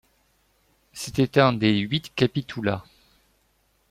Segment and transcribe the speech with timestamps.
[0.93, 2.83] C'était un des huit capitoulats.